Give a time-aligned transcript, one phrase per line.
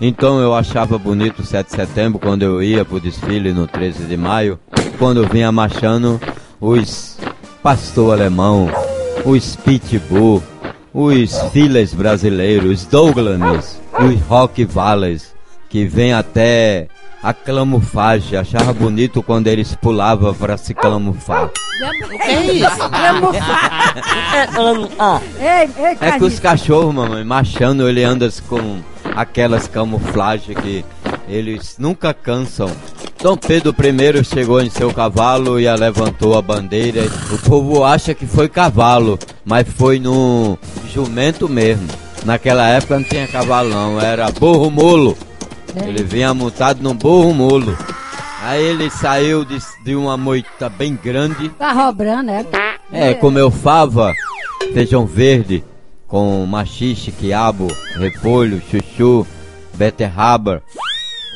[0.00, 4.04] Então eu achava bonito o 7 de setembro quando eu ia pro desfile no 13
[4.04, 4.58] de maio,
[4.98, 6.20] quando vinha marchando
[6.60, 7.16] os
[7.62, 8.68] pastor alemão,
[9.24, 10.42] os pitbull,
[10.92, 15.34] os filas brasileiros, os Douglas, os rock valleys,
[15.68, 16.88] que vem até
[17.22, 18.38] a camuflagem.
[18.38, 21.46] Achava bonito quando eles pulavam para se camuflar.
[21.46, 22.66] O que é isso?
[25.40, 28.80] Ei, ei, É que os cachorros, mamãe, marchando, ele anda com
[29.16, 30.84] aquelas camuflagens que
[31.26, 32.70] eles nunca cansam.
[33.20, 37.02] Dom Pedro I chegou em seu cavalo e a levantou a bandeira.
[37.32, 40.58] O povo acha que foi cavalo, mas foi no
[40.92, 41.88] jumento mesmo.
[42.24, 45.16] Naquela época não tinha cavalo não, era burro mulo.
[45.74, 47.76] Ele vinha montado num burro mulo.
[48.42, 51.48] Aí ele saiu de, de uma moita bem grande.
[51.50, 52.44] Tá robrando, é?
[52.92, 54.14] É, comeu fava,
[54.72, 55.64] feijão verde,
[56.06, 57.66] com machixe, quiabo,
[57.98, 59.26] repolho, chuchu,
[59.74, 60.62] beterraba.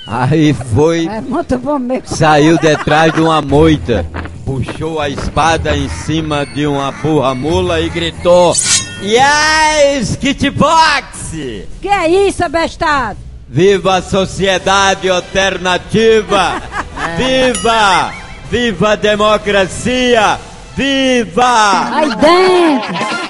[0.06, 2.06] Aí foi, É muito bom mesmo.
[2.16, 4.04] saiu detrás de uma moita,
[4.44, 8.54] puxou a espada em cima de uma burra mula e gritou:
[9.02, 11.30] Yes, kitbox!
[11.80, 13.18] Que é isso, abestado?
[13.48, 16.60] Viva a sociedade alternativa!
[17.16, 18.12] Viva!
[18.50, 20.38] Viva a democracia!
[20.76, 21.94] Viva!
[21.94, 23.29] Aí dentro.